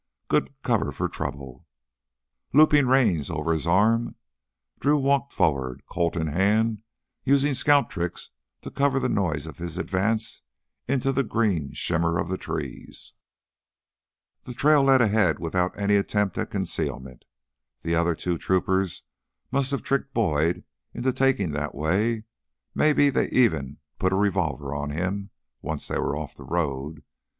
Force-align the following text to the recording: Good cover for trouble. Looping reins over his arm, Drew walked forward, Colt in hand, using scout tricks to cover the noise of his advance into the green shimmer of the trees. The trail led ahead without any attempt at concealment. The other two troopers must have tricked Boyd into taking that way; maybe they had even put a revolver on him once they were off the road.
Good 0.29 0.55
cover 0.63 0.91
for 0.91 1.07
trouble. 1.07 1.67
Looping 2.53 2.87
reins 2.87 3.29
over 3.29 3.53
his 3.53 3.67
arm, 3.67 4.15
Drew 4.79 4.97
walked 4.97 5.31
forward, 5.31 5.83
Colt 5.85 6.15
in 6.15 6.25
hand, 6.25 6.81
using 7.23 7.53
scout 7.53 7.87
tricks 7.91 8.31
to 8.63 8.71
cover 8.71 8.99
the 8.99 9.07
noise 9.07 9.45
of 9.45 9.59
his 9.59 9.77
advance 9.77 10.41
into 10.87 11.11
the 11.11 11.21
green 11.23 11.73
shimmer 11.73 12.17
of 12.19 12.29
the 12.29 12.37
trees. 12.39 13.13
The 14.41 14.55
trail 14.55 14.81
led 14.81 15.01
ahead 15.03 15.37
without 15.37 15.77
any 15.77 15.97
attempt 15.97 16.35
at 16.39 16.49
concealment. 16.49 17.23
The 17.83 17.93
other 17.93 18.15
two 18.15 18.39
troopers 18.39 19.03
must 19.51 19.69
have 19.69 19.83
tricked 19.83 20.15
Boyd 20.15 20.63
into 20.95 21.13
taking 21.13 21.51
that 21.51 21.75
way; 21.75 22.23
maybe 22.73 23.11
they 23.11 23.25
had 23.25 23.33
even 23.33 23.77
put 23.99 24.13
a 24.13 24.15
revolver 24.15 24.73
on 24.73 24.89
him 24.89 25.29
once 25.61 25.87
they 25.87 25.99
were 25.99 26.17
off 26.17 26.33
the 26.33 26.43
road. 26.43 27.03